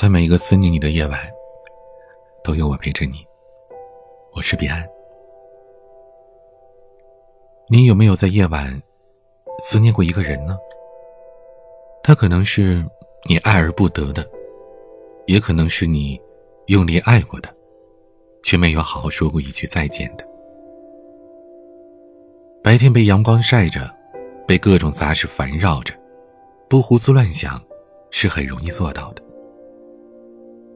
[0.00, 1.20] 在每一个思念你的夜晚，
[2.42, 3.22] 都有我陪着你。
[4.32, 4.82] 我是彼岸。
[7.68, 8.82] 你有没有在夜晚
[9.60, 10.56] 思念过一个人呢？
[12.02, 12.82] 他可能是
[13.28, 14.26] 你爱而不得的，
[15.26, 16.18] 也可能是你
[16.68, 17.54] 用力爱过的，
[18.42, 20.26] 却没有好好说过一句再见的。
[22.64, 23.94] 白天被阳光晒着，
[24.48, 25.92] 被各种杂事烦扰着，
[26.70, 27.62] 不胡思乱想
[28.10, 29.22] 是很容易做到的。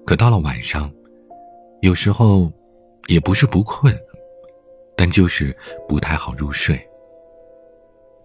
[0.05, 0.91] 可到了晚上，
[1.81, 2.53] 有时候
[3.07, 3.97] 也不是不困，
[4.97, 5.57] 但就是
[5.89, 6.79] 不太好入睡。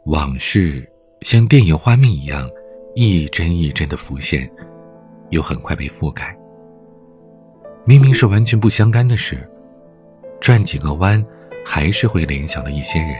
[0.05, 0.89] 往事
[1.21, 2.49] 像电影画面一样，
[2.95, 4.49] 一帧一帧的浮现，
[5.29, 6.37] 又很快被覆盖。
[7.85, 9.49] 明明是完全不相干的事，
[10.41, 11.25] 转几个弯，
[11.65, 13.15] 还是会联想到一些人。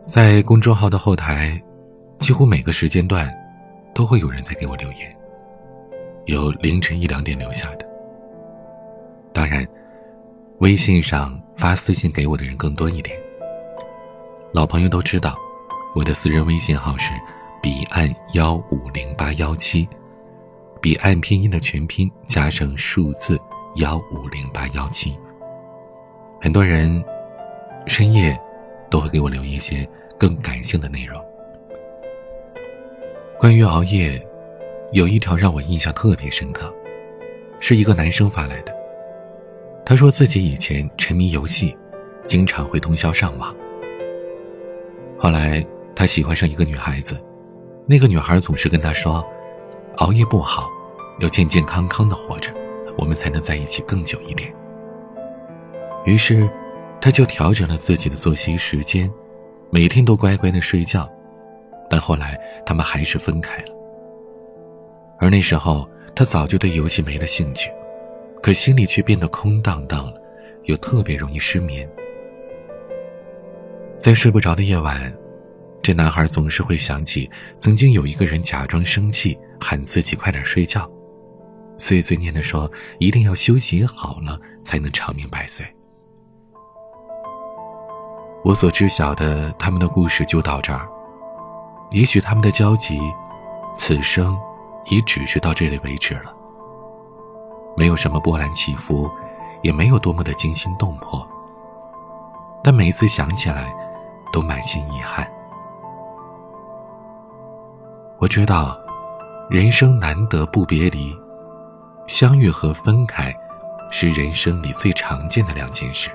[0.00, 1.60] 在公众号的后台，
[2.18, 3.30] 几乎每个时间段，
[3.94, 5.17] 都会有人在给我留言。
[6.28, 7.86] 有凌晨一两点留下的。
[9.32, 9.66] 当然，
[10.58, 13.18] 微信上发私信给我的人更多一点。
[14.52, 15.34] 老朋友都知道，
[15.94, 17.12] 我的私人微信号是
[17.62, 19.88] 彼岸幺五零八幺七，
[20.80, 23.40] 彼岸拼音的全拼加上数字
[23.76, 25.16] 幺五零八幺七。
[26.40, 27.02] 很多人
[27.86, 28.38] 深夜
[28.90, 29.88] 都会给我留一些。
[30.20, 31.16] 更感性的内容。
[33.38, 34.20] 关于熬夜，
[34.92, 36.72] 有一条让我印象特别深刻，
[37.60, 38.74] 是一个男生发来的。
[39.84, 41.76] 他说自己以前沉迷游戏，
[42.26, 43.54] 经常会通宵上网。
[45.18, 45.64] 后来
[45.94, 47.20] 他喜欢上一个女孩子，
[47.86, 49.22] 那个女孩总是跟他说
[49.96, 50.70] ：“熬夜不好，
[51.20, 52.50] 要健健康康的活着，
[52.96, 54.52] 我们才能在一起更久一点。”
[56.06, 56.48] 于是，
[57.00, 59.10] 他就调整了自己的作息时间。
[59.70, 61.06] 每天都乖乖的睡觉，
[61.90, 63.77] 但后来他们还是分开了。
[65.18, 67.70] 而那时候他早就对游戏没了兴趣，
[68.42, 70.20] 可心里却变得空荡荡了，
[70.64, 71.88] 又特别容易失眠。
[73.98, 75.12] 在睡不着的夜晚，
[75.82, 80.88] 这男孩总是会想起曾经有一个人假装生气，喊自己快点睡觉，
[81.78, 85.66] 碎碎念的说一定要休息好了才能长命百岁。
[88.44, 90.88] 我所知晓的他们的故事就到这儿。
[91.90, 93.00] 也许他们的交集，
[93.76, 94.38] 此生，
[94.90, 96.34] 也只是到这里为止了。
[97.76, 99.08] 没有什么波澜起伏，
[99.62, 101.26] 也没有多么的惊心动魄。
[102.62, 103.72] 但每一次想起来，
[104.32, 105.26] 都满心遗憾。
[108.18, 108.76] 我知道，
[109.48, 111.16] 人生难得不别离，
[112.08, 113.32] 相遇和分开，
[113.90, 116.10] 是人生里最常见的两件事。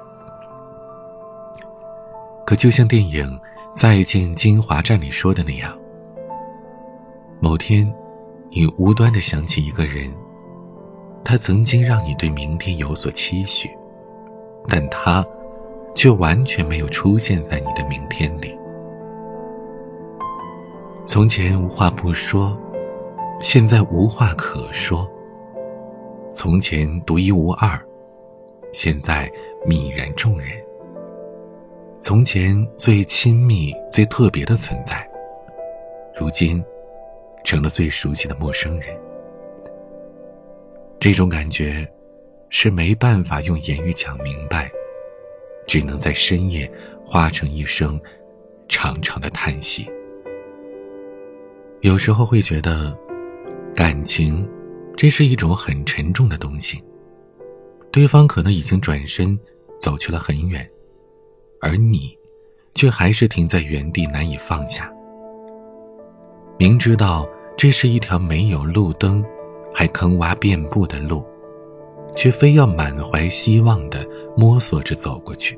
[2.45, 3.25] 可就像电影
[3.71, 5.73] 《再见金华站》里说的那样，
[7.39, 7.89] 某天，
[8.55, 10.13] 你无端的想起一个人，
[11.25, 13.67] 他曾经让你对明天有所期许，
[14.69, 15.25] 但他，
[15.95, 18.55] 却完全没有出现在你的明天里。
[21.03, 22.55] 从前无话不说，
[23.41, 25.09] 现在无话可说。
[26.29, 27.79] 从前独一无二，
[28.71, 29.31] 现在
[29.65, 30.49] 泯然众人。
[31.97, 35.07] 从前最亲密、最特别的存在，
[36.19, 36.63] 如今
[37.43, 38.97] 成了最熟悉的陌生人。
[40.99, 41.85] 这种感觉
[42.49, 44.71] 是没办法用言语讲明白，
[45.67, 46.71] 只能在深夜
[47.05, 47.99] 化成一声
[48.69, 49.89] 长长的叹息。
[51.81, 52.97] 有时候会觉得，
[53.75, 54.47] 感情
[54.95, 56.81] 这是一种很沉重的东西，
[57.91, 59.37] 对方可能已经转身
[59.77, 60.65] 走去了很远。
[61.59, 62.17] 而你，
[62.73, 64.89] 却还是停在原地，难以放下。
[66.57, 69.23] 明知道这是一条没有路灯，
[69.73, 71.23] 还坑洼遍布的路，
[72.15, 74.05] 却非要满怀希望的
[74.35, 75.57] 摸索着走过去。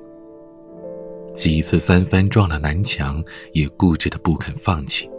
[1.35, 3.23] 几次三番撞了南墙，
[3.53, 5.09] 也固执的不肯放弃。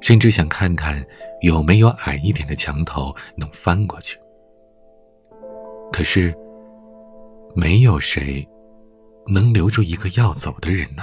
[0.00, 1.04] 甚至想看看
[1.42, 4.18] 有没有矮一点的墙头能翻过去。
[5.92, 6.34] 可是，
[7.54, 8.46] 没有谁。
[9.28, 11.02] 能留住一个要走的人呢？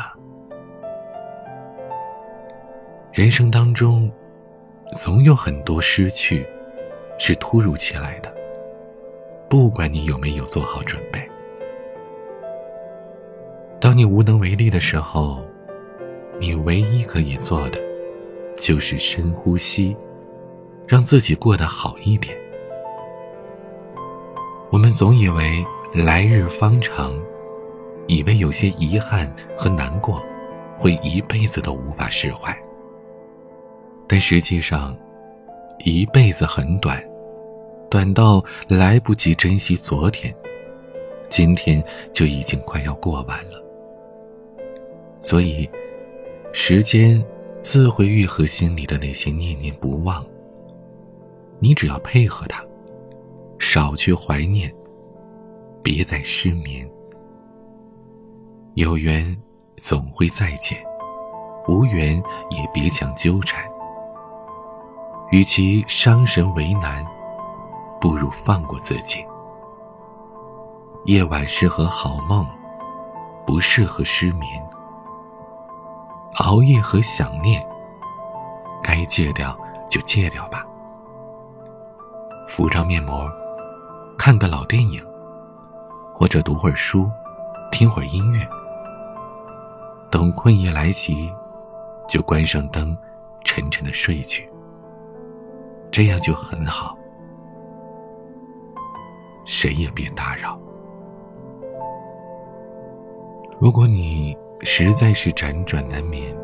[3.14, 4.12] 人生当中，
[4.94, 6.46] 总有很多失去，
[7.18, 8.34] 是突如其来的。
[9.50, 11.22] 不管你有没有做好准备，
[13.80, 15.42] 当你无能为力的时候，
[16.40, 17.80] 你唯一可以做的，
[18.58, 19.96] 就是深呼吸，
[20.88, 22.36] 让自己过得好一点。
[24.70, 27.14] 我们总以为来日方长。
[28.10, 30.24] 以为有些遗憾和难过，
[30.78, 32.58] 会一辈子都无法释怀。
[34.08, 34.98] 但实际上，
[35.80, 37.04] 一辈子很短，
[37.90, 40.34] 短到来不及珍惜昨天，
[41.30, 41.84] 今天
[42.14, 43.64] 就已经快要过完了。
[45.20, 45.70] 所以，
[46.54, 47.22] 时间
[47.60, 50.26] 自会愈合心里的那些念念不忘。
[51.60, 52.64] 你只要配合它，
[53.60, 54.74] 少去怀念，
[55.84, 56.88] 别再失眠。
[58.76, 59.36] 有缘
[59.76, 60.78] 总会再见，
[61.68, 62.16] 无缘
[62.52, 63.67] 也别强纠缠。
[65.30, 67.06] 与其伤神为难，
[68.00, 69.26] 不如放过自己。
[71.06, 72.46] 夜晚适合好梦，
[73.46, 74.64] 不适合失眠。
[76.40, 77.66] 熬夜和想念，
[78.82, 79.58] 该戒掉
[79.90, 80.66] 就戒掉吧。
[82.48, 83.30] 敷张面膜，
[84.18, 85.04] 看个老电影，
[86.14, 87.10] 或者读会儿书，
[87.72, 88.48] 听会儿音乐。
[90.10, 91.30] 等困意来袭，
[92.08, 92.98] 就关上灯，
[93.44, 94.50] 沉沉的睡去。
[95.92, 96.98] 这样就很好，
[99.46, 100.60] 谁也别打扰。
[103.60, 106.36] 如果你实在是辗转难眠，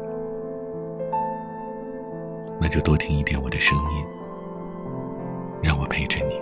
[2.60, 4.06] 那就多听一点我的声音，
[5.62, 6.42] 让我陪着你。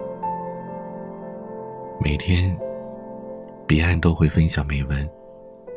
[1.99, 2.57] 每天，
[3.67, 5.09] 彼岸都会分享美文、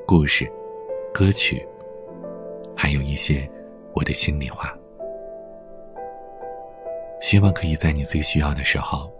[0.07, 0.49] 故事、
[1.13, 1.67] 歌曲，
[2.77, 3.51] 还有一些
[3.95, 4.73] 我的心里话。
[7.25, 9.11] 希望可以在你最需要的时候，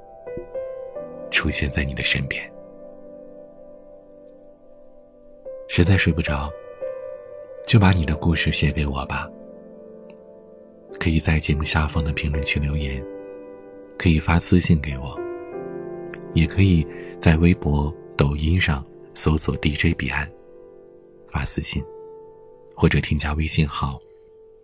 [1.31, 2.53] 出现在你的身边。
[5.69, 6.53] 实在睡不着，
[7.67, 9.27] 就把你的故事写给我吧。
[11.01, 13.03] 可以在节目下方的评论区留言，
[13.97, 15.19] 可以发私信给我，
[16.35, 16.87] 也可以
[17.19, 18.85] 在微博、抖音上
[19.15, 20.31] 搜索 DJ 彼岸，
[21.27, 21.83] 发私信，
[22.77, 23.99] 或者添加微信号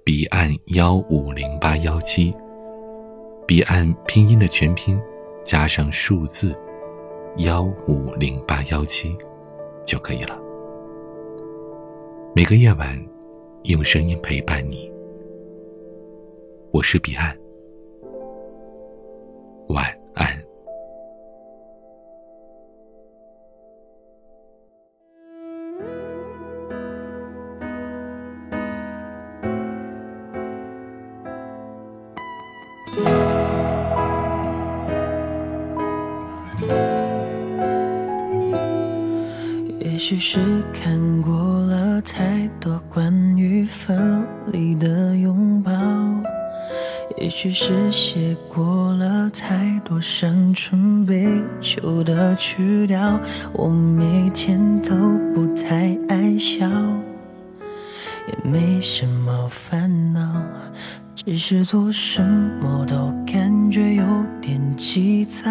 [0.04, 2.34] 彼岸幺五零八幺七。
[3.50, 4.97] 彼岸拼音的全拼，
[5.43, 6.56] 加上数字
[7.38, 9.12] 幺五零八幺七，
[9.85, 10.38] 就可以了。
[12.32, 12.97] 每个夜晚，
[13.64, 14.88] 用声音陪伴你。
[16.70, 17.37] 我是彼岸，
[40.00, 41.31] 也许是看过
[41.67, 45.70] 了太多关于分离的拥抱，
[47.19, 51.29] 也许是写过了太多伤春悲
[51.61, 53.20] 秋的曲调，
[53.52, 54.97] 我每天都
[55.35, 56.67] 不太爱笑，
[58.26, 60.43] 也没什么烦恼，
[61.14, 62.25] 只是做什
[62.62, 64.05] 么都感觉有
[64.41, 65.50] 点急躁。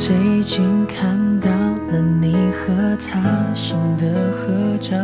[0.00, 4.96] 最近看到了你和他新的合照，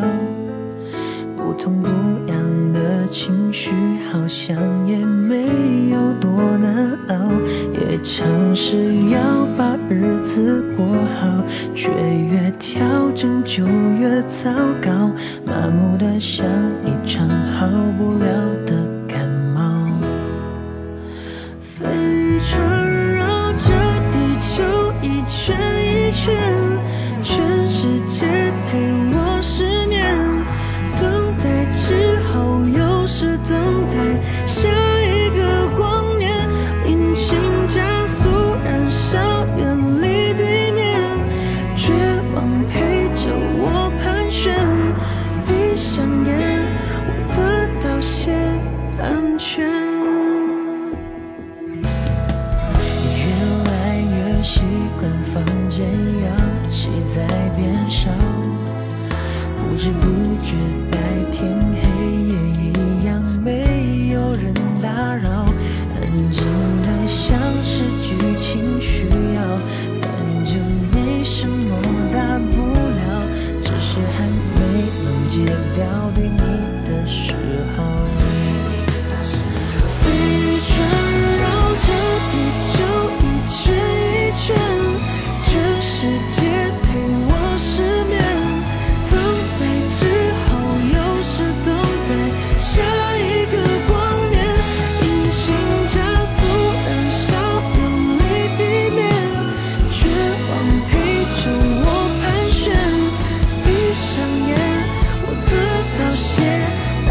[1.37, 1.89] 不痛不
[2.29, 3.73] 痒的情绪
[4.13, 4.57] 好像
[4.87, 7.17] 也没有多难熬，
[7.73, 8.25] 也尝
[8.55, 9.19] 试要
[9.57, 10.87] 把日子过
[11.21, 11.45] 好，
[11.75, 12.81] 却越调
[13.17, 14.49] 整就越糟
[14.81, 15.11] 糕，
[15.45, 16.47] 麻木的像
[16.85, 17.67] 一场好
[17.99, 18.27] 不了
[18.65, 18.94] 的。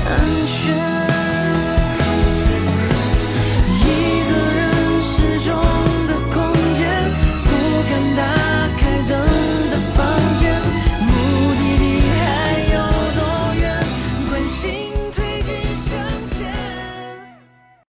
[0.04, 0.83] 盘旋